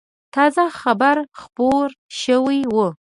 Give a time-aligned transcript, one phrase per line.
[0.33, 1.89] تازه خبر خپور
[2.21, 2.75] شوی و.